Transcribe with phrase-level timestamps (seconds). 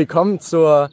[0.00, 0.88] Willkommen zur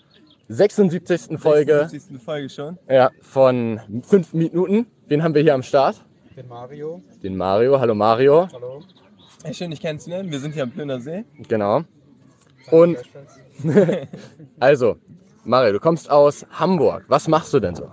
[0.49, 1.39] 76.
[1.39, 2.21] Folge 76.
[2.21, 2.77] Folge schon.
[2.89, 4.85] ja, von 5 Minuten.
[5.07, 6.03] Wen haben wir hier am Start?
[6.35, 7.01] Den Mario.
[7.23, 7.79] Den Mario.
[7.79, 8.49] Hallo Mario.
[8.51, 8.83] Hallo.
[9.45, 10.29] Hey, schön, dich kennenzulernen.
[10.29, 11.23] Wir sind hier am Plöner See.
[11.47, 11.85] Genau.
[12.69, 12.97] Und
[14.59, 14.97] also,
[15.45, 17.05] Mario, du kommst aus Hamburg.
[17.07, 17.89] Was machst du denn so?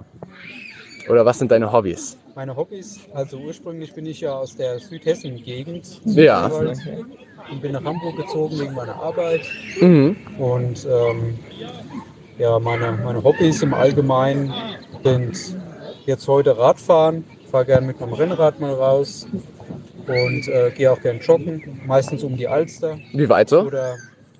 [1.09, 2.19] Oder was sind deine Hobbys?
[2.37, 6.01] Meine Hobbys, also ursprünglich bin ich ja aus der Südhessen-Gegend.
[6.05, 6.47] Ja.
[6.47, 9.43] Und bin nach Hamburg gezogen wegen meiner Arbeit.
[9.81, 10.17] Mhm.
[10.39, 11.39] Und ähm,
[12.37, 14.53] ja, meine, meine Hobbys im Allgemeinen
[15.05, 15.57] sind
[16.07, 17.25] jetzt heute Radfahren.
[17.53, 19.29] Fahre gerne mit meinem Rennrad mal raus.
[20.09, 22.99] Und äh, gehe auch gern joggen, meistens um die Alster.
[23.13, 23.61] Wie weit so?
[23.61, 23.97] Oder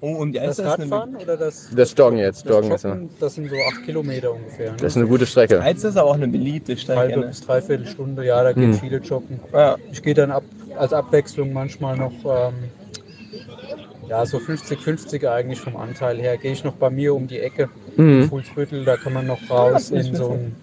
[0.07, 2.45] Oh, und die das ist eine, Radfahren oder das, Das Joggen jetzt.
[2.45, 4.73] das Joggen ist, ja- Joggen, das sind so acht Kilometer ungefähr.
[4.73, 4.77] Ne?
[4.77, 5.63] das ist eine gute Strecke.
[5.63, 6.99] Alster ist aber auch eine beliebte Strecke.
[7.01, 7.27] halbe Ne?
[7.29, 8.75] bis dreiviertel Stunde, ja, da gehen Mhm.
[8.75, 9.41] viele joggen.
[9.53, 9.77] Ja.
[9.93, 10.43] Ich gehe dann ab,
[10.77, 12.55] als Abwechslung manchmal noch, ähm,
[14.09, 17.71] ja, so 50-50 eigentlich vom Anteil her, gehe ich noch bei mir um die Ecke,
[17.97, 18.29] Mhm.
[18.29, 20.57] Fuhlsbüttel, da kann man noch raus in so einen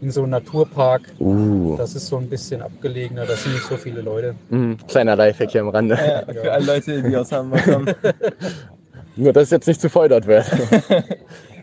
[0.00, 1.00] in so einen Naturpark.
[1.18, 1.76] Uh.
[1.78, 4.34] Das ist so ein bisschen abgelegener, da sind nicht so viele Leute.
[4.50, 4.76] Mhm.
[4.86, 5.94] Kleiner Lifehack hier am Rande.
[5.94, 7.86] Ja, für alle Leute, die aus Hamburg kommen.
[9.16, 10.46] Nur, dass es jetzt nicht zu voll dort wird.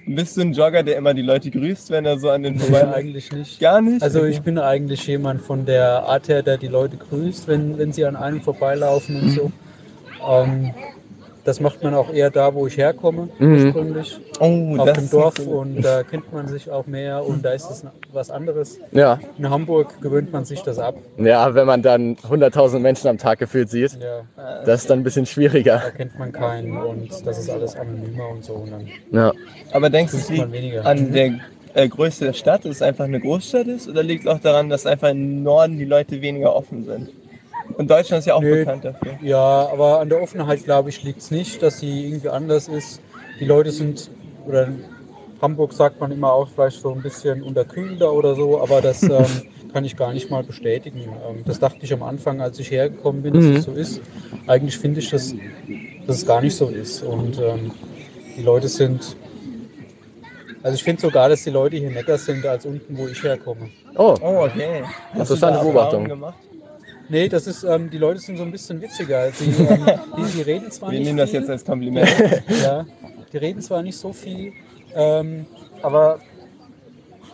[0.07, 2.59] Bist du ein Jogger, der immer die Leute grüßt, wenn er so an den Nee,
[2.59, 3.59] vorbei eigentlich nicht.
[3.59, 4.01] Gar nicht?
[4.01, 7.93] Also ich bin eigentlich jemand von der Art her, der die Leute grüßt, wenn, wenn
[7.93, 9.51] sie an einem vorbeilaufen und so.
[10.27, 10.73] Ähm,
[11.43, 13.65] das macht man auch eher da, wo ich herkomme, Mhm.
[13.65, 14.19] ursprünglich.
[14.39, 15.53] Oh, auf das dem Dorf cool.
[15.55, 18.79] und da kennt man sich auch mehr und da ist es was anderes.
[18.91, 19.19] Ja.
[19.37, 20.95] In Hamburg gewöhnt man sich das ab.
[21.17, 24.23] Ja, wenn man dann 100.000 Menschen am Tag gefühlt sieht, Ja,
[24.65, 25.81] das ist dann ein bisschen schwieriger.
[25.83, 28.53] da kennt man keinen und das ist alles anonymer und so.
[28.53, 29.31] Und dann Ja.
[29.71, 30.43] Aber denkst du,
[30.83, 31.39] an der
[31.73, 33.87] äh, Größe der Stadt, dass es einfach eine Großstadt ist?
[33.87, 37.09] Oder liegt es auch daran, dass einfach im Norden die Leute weniger offen sind?
[37.77, 38.59] Und Deutschland ist ja auch Nö.
[38.59, 39.17] bekannt dafür.
[39.21, 39.37] Ja,
[39.69, 43.01] aber an der Offenheit, glaube ich, liegt es nicht, dass sie irgendwie anders ist.
[43.39, 44.11] Die Leute sind,
[44.45, 44.85] oder in
[45.41, 49.43] Hamburg sagt man immer auch vielleicht so ein bisschen unterkühlter oder so, aber das ähm,
[49.67, 51.17] kann ich gar nicht mal bestätigen.
[51.23, 53.55] Ähm, das dachte ich am Anfang, als ich hergekommen bin, dass Mhm.
[53.57, 54.01] es so ist.
[54.45, 55.33] Eigentlich finde ich, dass,
[56.05, 57.03] dass es gar nicht so ist.
[57.03, 57.73] Und ähm,
[58.37, 59.17] die Leute sind,
[60.63, 63.71] also ich finde sogar, dass die Leute hier netter sind als unten, wo ich herkomme.
[63.95, 64.83] Oh, Oh, okay.
[65.13, 66.07] Hast Interessante Beobachtung.
[66.07, 66.50] Gemacht?
[67.11, 69.31] Nee, das ist, ähm, die Leute sind so ein bisschen witziger.
[69.31, 69.85] Die, ähm,
[70.15, 72.09] die, die reden zwar Wir nicht nehmen das viel, jetzt als Kompliment.
[72.63, 72.85] Ja,
[73.33, 74.53] die reden zwar nicht so viel,
[74.95, 75.45] ähm,
[75.81, 76.19] aber,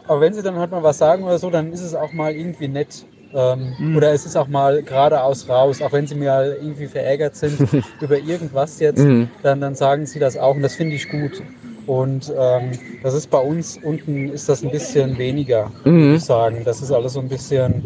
[0.08, 2.36] aber wenn sie dann halt mal was sagen oder so, dann ist es auch mal
[2.36, 3.06] irgendwie nett.
[3.34, 3.98] Ähm, Mhm.
[3.98, 7.60] Oder es ist auch mal geradeaus raus, auch wenn sie mir irgendwie verärgert sind
[8.02, 9.30] über irgendwas jetzt, Mhm.
[9.44, 11.44] dann, dann sagen sie das auch und das finde ich gut.
[11.86, 12.72] Und ähm,
[13.04, 16.16] das ist bei uns unten ist das ein bisschen weniger, würde Mhm.
[16.16, 16.64] ich sagen.
[16.64, 17.84] Das ist alles so ein bisschen,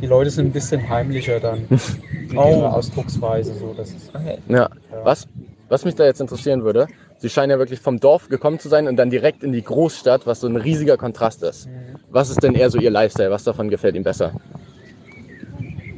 [0.00, 2.48] die Leute sind ein bisschen heimlicher dann mit Oh.
[2.50, 3.54] ihrer Ausdrucksweise.
[3.54, 3.74] So.
[3.76, 4.38] Das ist, Okay.
[4.48, 4.68] Ja.
[4.92, 5.04] ja.
[5.04, 5.26] Was,
[5.68, 8.86] was mich da jetzt interessieren würde, Sie scheinen ja wirklich vom Dorf gekommen zu sein
[8.88, 11.66] und dann direkt in die Großstadt, was so ein riesiger Kontrast ist.
[11.66, 11.98] Mhm.
[12.10, 13.30] Was ist denn eher so Ihr Lifestyle?
[13.30, 14.32] Was davon gefällt Ihnen besser?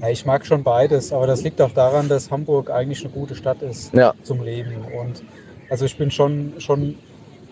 [0.00, 3.34] Ja, ich mag schon beides, aber das liegt auch daran, dass Hamburg eigentlich eine gute
[3.34, 4.14] Stadt ist Ja.
[4.22, 4.76] zum Leben.
[4.96, 5.24] Und
[5.68, 6.94] also ich bin schon, schon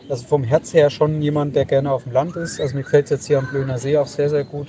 [0.09, 2.61] also vom Herz her schon jemand, der gerne auf dem Land ist.
[2.61, 4.69] Also mir gefällt es jetzt hier am Blöner See auch sehr, sehr gut.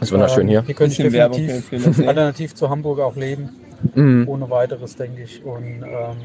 [0.00, 0.62] Ist wunderschön Ähm, hier.
[0.62, 1.70] Hier könnte ich definitiv
[2.06, 3.48] alternativ zu Hamburg auch leben,
[3.94, 4.28] Mhm.
[4.28, 5.42] ohne weiteres, denke ich.
[5.44, 6.16] Und ähm,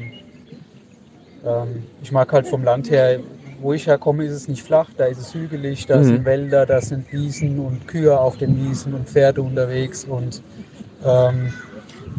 [1.44, 3.20] ähm, ich mag halt vom Land her,
[3.60, 6.04] wo ich herkomme, ist es nicht flach, da ist es hügelig, da Mhm.
[6.04, 10.42] sind Wälder, da sind Wiesen und Kühe auf den Wiesen und Pferde unterwegs und
[11.04, 11.52] ähm,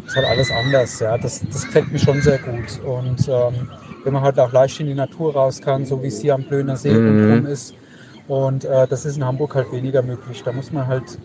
[0.06, 1.00] ist halt alles anders.
[1.00, 1.18] Ja.
[1.18, 2.80] Das, das gefällt mir schon sehr gut.
[2.84, 3.68] Und ähm,
[4.04, 6.42] wenn man halt auch leicht in die Natur raus kann, so wie es hier am
[6.42, 7.46] Blöner See Mhm.
[7.46, 7.74] ist.
[8.28, 10.42] Und äh, das ist in Hamburg halt weniger möglich.
[10.42, 11.18] Da muss man halt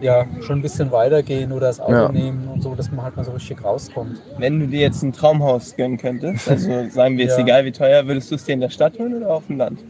[0.00, 2.08] ja schon ein bisschen weitergehen oder das Auto Ja.
[2.08, 4.20] nehmen und so, dass man halt mal so richtig rauskommt.
[4.38, 7.44] Wenn du dir jetzt ein Traumhaus gönnen könntest, also sagen wir jetzt Ja.
[7.44, 9.84] egal wie teuer, würdest du es dir in der Stadt holen oder auf dem Land?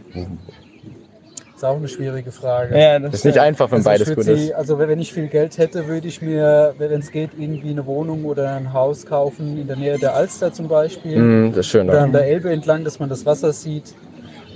[1.55, 2.79] Ist auch eine schwierige Frage.
[2.79, 4.55] Ja, das Ist nicht einfach, wenn Also beides gut sie, ist.
[4.55, 8.25] Also wenn ich viel Geld hätte, würde ich mir, wenn es geht, irgendwie eine Wohnung
[8.25, 11.21] oder ein Haus kaufen in der Nähe der Alster zum Beispiel.
[11.21, 11.89] Mhm, das ist schön.
[11.89, 12.05] Oder Da.
[12.05, 13.95] an der Elbe entlang, dass man das Wasser sieht.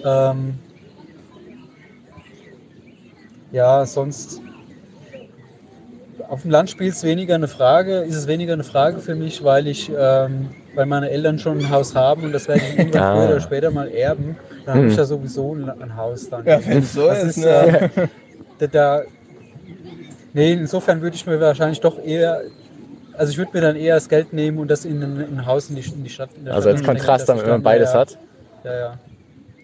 [0.04, 0.54] Ähm,
[3.52, 4.42] ja, sonst
[6.28, 9.42] auf dem Land spielt es weniger eine Frage, ist es weniger eine Frage für mich,
[9.42, 13.02] weil ich, ähm, weil meine Eltern schon ein Haus haben und das werde ich irgendwann
[13.02, 13.14] Ah.
[13.16, 14.36] früher oder später mal erben.
[14.66, 14.90] Dann habe Mhm.
[14.90, 16.44] ich ja sowieso ein, ein Haus dann.
[16.44, 17.90] Ja, wenn es so Das ist, ist, ne?
[17.96, 18.08] äh,
[18.58, 19.02] da, da,
[20.34, 22.42] nee, insofern würde ich mir wahrscheinlich doch eher,
[23.14, 25.46] also ich würde mir dann eher das Geld nehmen und das in ein, in ein
[25.46, 26.30] Haus in die, in die Stadt.
[26.36, 28.18] In der Also als Kontrast, damit man beides dann- hat.
[28.64, 28.94] Ja, ja,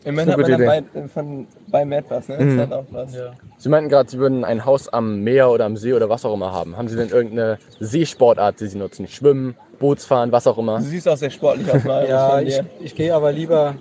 [0.04, 2.38] Immerhin eine hat man bei, von, beim etwas, ne?
[2.38, 2.56] Mhm.
[2.58, 3.14] Das hat auch was.
[3.14, 3.32] ja.
[3.58, 6.34] Sie meinten gerade, Sie würden ein Haus am Meer oder am See oder was auch
[6.34, 6.76] immer haben.
[6.76, 9.06] Haben Sie denn irgendeine Seesportart, die Sie nutzen?
[9.08, 10.78] Schwimmen, Bootsfahren, was auch immer?
[10.78, 13.76] Du siehst auch sehr sportlich aus, Marius, ja ich, ich gehe aber lieber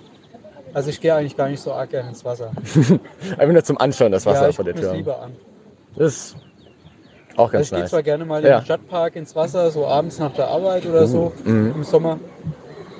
[0.72, 2.52] Also ich gehe eigentlich gar nicht so arg gerne ins Wasser.
[3.38, 4.94] Einfach nur zum Anschauen, das Wasser ja, ich vor der Tür.
[4.94, 5.36] lieber an.
[5.96, 6.36] Das ist
[7.36, 7.90] auch Also ganz ich gehe nice.
[7.90, 8.58] zwar gerne mal in Ja.
[8.60, 11.72] den Stadtpark ins Wasser, so abends nach der Arbeit oder so, Mhm.
[11.76, 12.18] im Sommer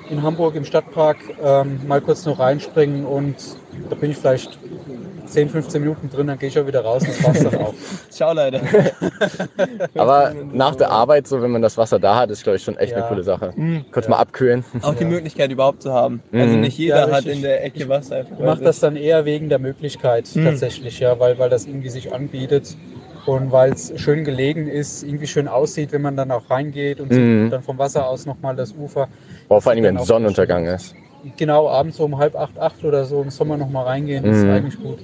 [0.09, 3.35] in Hamburg im Stadtpark ähm, mal kurz noch reinspringen und
[3.89, 4.59] da bin ich vielleicht
[5.25, 7.73] 10, 15 Minuten drin, dann gehe ich auch wieder raus und das war's dann auch.
[8.09, 8.61] Ciao, Leute.
[9.97, 12.77] Aber nach der Arbeit, so wenn man das Wasser da hat, ist glaube ich schon
[12.77, 13.07] echt eine Ja.
[13.09, 13.53] coole Sache.
[13.55, 13.85] Mhm.
[13.91, 14.63] Kurz mal abkühlen.
[14.81, 15.09] Auch die Ja.
[15.09, 16.21] Möglichkeit überhaupt zu haben.
[16.31, 16.61] Also Mhm.
[16.61, 18.17] nicht jeder Ja, hat in der Ecke Wasser.
[18.17, 20.45] einfach Ich mache bei das dann eher wegen der Möglichkeit Mhm.
[20.45, 22.75] tatsächlich, ja, weil, weil das irgendwie sich anbietet
[23.25, 27.11] und weil es schön gelegen ist, irgendwie schön aussieht, wenn man dann auch reingeht und
[27.11, 27.43] Mhm.
[27.43, 29.07] sieht dann vom Wasser aus nochmal das Ufer.
[29.47, 30.95] Boah, vor allem, wenn Sonnenuntergang ist.
[31.37, 34.51] Genau abends so um halb acht, acht oder so im Sommer nochmal reingehen, ist Mhm.
[34.51, 34.99] eigentlich gut.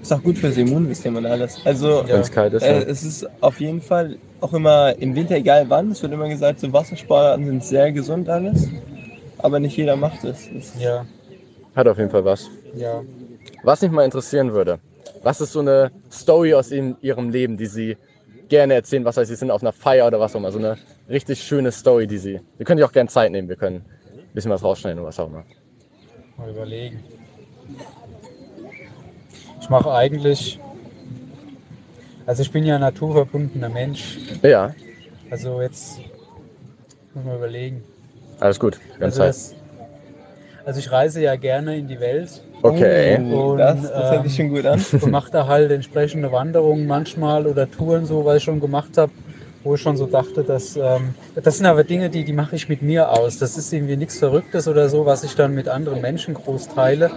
[0.00, 1.60] Ist auch gut fürs Immunsystem und alles.
[1.64, 2.08] Also Ja.
[2.14, 2.62] Wenn es kalt ist.
[2.64, 2.86] äh, ja.
[2.88, 6.58] es ist auf jeden Fall auch immer im Winter, egal wann, es wird immer gesagt,
[6.58, 8.68] so Wassersportarten sind sehr gesund alles.
[9.38, 10.48] Aber nicht jeder macht es.
[10.52, 11.06] Das- Ja,
[11.76, 12.50] Hat auf jeden Fall was.
[12.74, 13.02] ja.
[13.62, 14.80] Was mich mal interessieren würde,
[15.22, 17.96] was ist so eine Story aus in ihrem Leben, die Sie
[18.48, 19.04] gerne erzählen?
[19.04, 20.52] Was heißt, Sie sind auf einer Feier oder was auch immer.
[20.52, 20.76] So eine
[21.08, 22.40] richtig schöne Story, die Sie.
[22.56, 25.18] Wir können sich auch gerne Zeit nehmen, wir können ein bisschen was rausschneiden oder was
[25.20, 25.44] auch immer.
[26.36, 27.02] Mal überlegen.
[29.60, 30.58] Ich mache eigentlich,
[32.26, 34.18] also ich bin ja ein naturverbundener Mensch.
[34.42, 34.74] Ja,
[35.30, 35.98] Also jetzt
[37.14, 37.84] muss man überlegen.
[38.40, 38.80] alles gut.
[38.98, 39.28] Ganz Also, Zeit.
[39.28, 39.54] das,
[40.64, 43.18] also ich reise ja gerne in die Welt Okay.
[43.28, 44.80] Oh, Und, das, das hört sich ähm, schon gut an.
[45.00, 49.12] und mache da halt entsprechende Wanderungen manchmal oder Touren so, was ich schon gemacht habe,
[49.64, 52.68] wo ich schon so dachte, dass ähm, das sind aber Dinge, die die mache ich
[52.68, 53.38] mit mir aus.
[53.38, 57.12] Das ist irgendwie nichts Verrücktes oder so, was ich dann mit anderen Menschen groß teile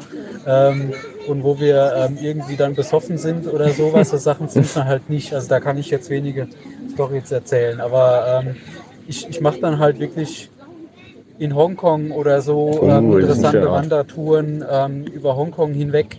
[0.46, 4.10] ähm, und wo wir ähm, irgendwie dann besoffen sind oder sowas.
[4.10, 5.34] So Sachen sind dann halt nicht.
[5.34, 6.50] Also da kann ich jetzt wenige
[6.88, 8.58] Storys erzählen, aber ähm,
[9.06, 10.52] ich, ich mache dann halt wirklich
[11.38, 13.70] in Hongkong oder so Oh, ähm, ist interessante.
[13.72, 16.18] Wandertouren ähm, über Hongkong hinweg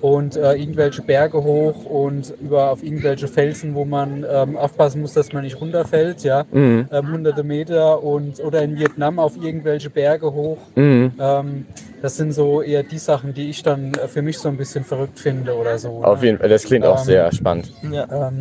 [0.00, 5.12] und äh, irgendwelche Berge hoch und über auf irgendwelche Felsen, wo man ähm, aufpassen muss,
[5.14, 6.86] dass man nicht runterfällt, ja, Mhm.
[6.92, 10.58] ähm, hunderte Meter und oder in Vietnam auf irgendwelche Berge hoch.
[10.76, 11.12] Mhm.
[11.18, 11.66] Ähm,
[12.00, 14.84] das sind so eher die Sachen, die ich dann äh, für mich so ein bisschen
[14.84, 16.04] verrückt finde oder so.
[16.04, 16.26] Auf ne?
[16.26, 17.72] jeden Fall, das klingt auch Ähm, sehr spannend.
[17.90, 18.06] Ja.
[18.28, 18.40] Ähm,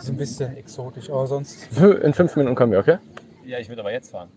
[0.00, 1.68] so ein bisschen exotisch, aber sonst
[2.02, 2.98] In fünf Minuten kommen wir, okay?
[3.44, 4.28] Ja, ich würde aber jetzt fahren.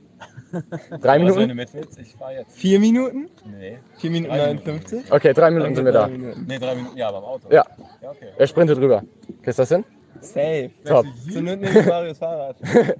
[1.01, 1.55] Drei Minuten?
[1.55, 2.51] mit willst, ich fahre jetzt.
[2.57, 3.29] Vier Minuten?
[3.45, 3.79] Nee.
[3.97, 4.65] Vier Minuten Drei Minuten.
[4.67, 5.11] 59?
[5.11, 6.07] Okay, drei Minuten sind wir da.
[6.07, 6.45] Minuten.
[6.47, 7.47] Nee, drei Minuten, ja, beim Auto.
[7.49, 7.65] Ja.
[8.01, 8.27] Ja, okay.
[8.37, 9.03] Er sprintet rüber.
[9.43, 9.85] Kriegst du das hin?
[10.21, 10.69] Safe.
[10.85, 11.05] Top.
[11.05, 12.57] Not nehme ich Marius Fahrrad.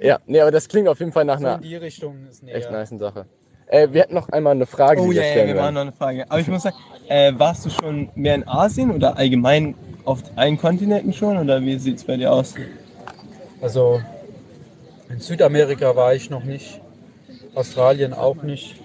[0.00, 2.42] Ja, nee, aber das klingt auf jeden Fall nach so in einer die Richtung ist
[2.42, 2.56] näher.
[2.56, 3.26] echt nice Sache.
[3.68, 5.74] Äh, wir hätten noch einmal eine Frage, Oh die ja, wir ja, stellen wir werden.
[5.74, 6.24] noch eine Frage.
[6.28, 6.76] Aber ich muss sagen,
[7.08, 11.38] äh, warst du schon mehr in Asien oder allgemein auf allen Kontinenten schon?
[11.38, 12.54] Oder wie sieht es bei dir aus?
[13.60, 14.00] Also
[15.12, 16.80] in Südamerika war ich noch nicht,
[17.54, 18.76] Australien auch nicht.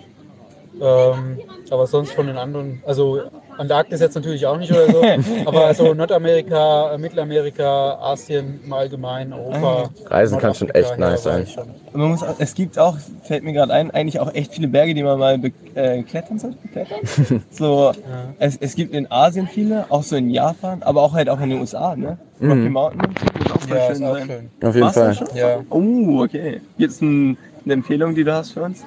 [0.79, 1.39] Ähm,
[1.71, 3.21] aber sonst von den anderen, also
[3.57, 5.03] Antarktis jetzt natürlich auch nicht oder so,
[5.45, 9.89] aber so Nordamerika, äh, Mittelamerika, Asien im Allgemeinen, Europa.
[10.06, 11.47] Reisen kann schon echt nice sein.
[11.94, 15.01] Man muss es gibt auch, fällt mir gerade ein, eigentlich auch echt viele Berge, die
[15.01, 16.57] man mal beklettern sollte.
[16.62, 17.44] Beklettern?
[17.50, 17.94] so, Ja.
[18.38, 21.50] es, es gibt in Asien viele, auch so in Japan, aber auch halt auch in
[21.50, 22.19] den USA, ne?
[22.39, 22.51] Mhm.
[22.51, 24.27] Rocky Mountain wird auch voll Ja, schön ist auch sein.
[24.27, 24.51] schön.
[24.62, 25.38] Auf jeden Warst Fall.
[25.38, 26.62] Ja, Oh, okay.
[26.77, 28.83] Gibt es ein, eine Empfehlung, die du hast für uns?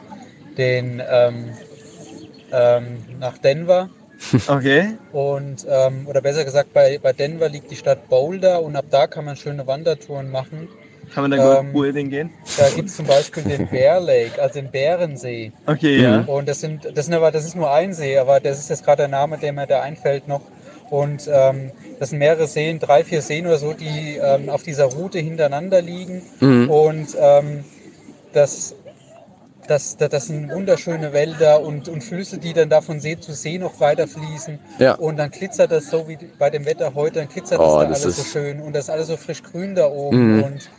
[0.56, 1.50] den ähm,
[2.52, 3.88] ähm, nach Denver
[4.48, 4.96] Okay.
[5.12, 9.06] und ähm, oder besser gesagt bei, bei Denver liegt die Stadt Boulder und ab da
[9.06, 10.68] kann man schöne Wandertouren machen.
[11.14, 12.30] Kann man da Ähm, gut bouldern gehen?
[12.58, 15.52] Da gibt es zum Beispiel den Bear Lake, also den Bärensee.
[15.66, 16.20] Okay, ja.
[16.26, 18.84] Und das sind, das sind aber, das ist nur ein See, aber das ist jetzt
[18.84, 20.42] gerade der Name, der mir da einfällt noch.
[20.90, 24.86] Und ähm, das sind mehrere Seen, drei, vier Seen oder so, die ähm, auf dieser
[24.86, 26.22] Route hintereinander liegen.
[26.40, 26.68] Mhm.
[26.68, 27.64] Und ähm,
[28.32, 28.74] das,
[29.68, 33.32] das, das, das sind wunderschöne Wälder und, und Flüsse, die dann da von See zu
[33.32, 34.58] See noch weiter fließen.
[34.80, 34.94] Ja.
[34.94, 37.88] Und dann glitzert das so wie bei dem Wetter heute, dann glitzert Oh, das da
[37.88, 40.38] das alles so schön und das ist alles so frisch grün da oben.
[40.38, 40.42] Mhm.
[40.42, 40.70] Und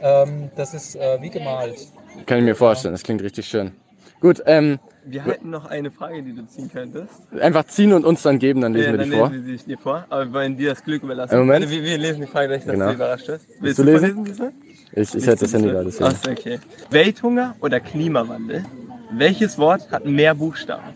[0.00, 1.88] ähm, das ist äh, wie gemalt.
[2.26, 3.72] Kann ich mir vorstellen, das klingt richtig schön.
[4.20, 7.12] Gut, ähm, Wir hätten noch eine Frage, die du ziehen könntest.
[7.40, 9.30] einfach ziehen und uns dann geben, dann lesen Ja, wir dann die vor.
[9.30, 11.38] lesen wir sie dir vor, aber wir wollen dir das Glück überlassen.
[11.38, 11.64] Moment?
[11.64, 12.88] Also wir, wir lesen die Frage gleich, dass Genau.
[12.88, 13.46] du überrascht wirst.
[13.60, 14.24] Willst du du lesen?
[14.24, 14.52] diesmal?
[14.92, 16.04] Ich, ich hätte das Handy da, deswegen.
[16.04, 16.58] Achso, okay.
[16.90, 18.64] Welthunger oder Klimawandel?
[19.12, 20.94] Welches Wort hat mehr Buchstaben?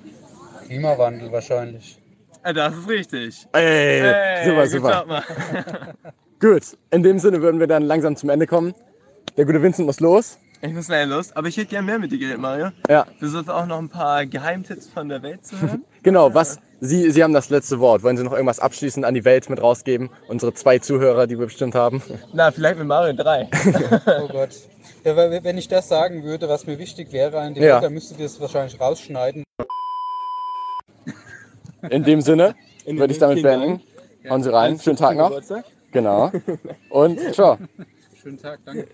[0.67, 1.99] Klimawandel wahrscheinlich.
[2.43, 3.47] Ah, Das ist richtig.
[3.53, 5.23] Ey, Hey, super, good super.
[6.41, 8.75] Gut, in dem Sinne würden wir dann langsam zum Ende kommen.
[9.37, 10.39] Der gute Vincent muss los.
[10.63, 12.69] Ich muss leider los, aber ich hätte gerne mehr mit dir geredet, Mario.
[12.89, 15.85] Ja, Du sollst auch noch ein paar Geheimtipps von der Welt zu hören.
[16.03, 16.35] genau.
[16.35, 18.03] Was Sie, Sie haben das letzte Wort.
[18.03, 20.11] Wollen Sie noch irgendwas abschließend an die Welt mit rausgeben?
[20.29, 22.03] Unsere zwei Zuhörer, die wir bestimmt haben.
[22.35, 23.49] Na, vielleicht mit Mario drei.
[24.07, 24.51] Oh Gott.
[25.05, 27.75] Ja, weil wenn ich das sagen würde, was mir wichtig wäre an dem Ja.
[27.77, 29.45] Welt, dann müsstet ihr es wahrscheinlich rausschneiden.
[31.89, 33.81] In dem Sinne In würde ich damit beenden.
[34.29, 34.79] Hauen Sie rein.
[34.79, 35.29] Schönen Tag noch.
[35.29, 35.65] Geburtstag.
[35.93, 36.31] Genau.
[36.91, 37.57] Und ciao.
[38.23, 38.87] Schönen Tag, danke.